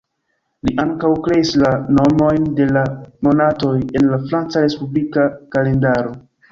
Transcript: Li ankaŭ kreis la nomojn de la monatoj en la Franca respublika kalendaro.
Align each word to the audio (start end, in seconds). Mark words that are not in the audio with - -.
Li 0.67 0.71
ankaŭ 0.83 1.11
kreis 1.27 1.51
la 1.65 1.73
nomojn 1.99 2.49
de 2.61 2.69
la 2.79 2.85
monatoj 3.29 3.77
en 4.01 4.13
la 4.15 4.23
Franca 4.29 4.69
respublika 4.69 5.33
kalendaro. 5.57 6.23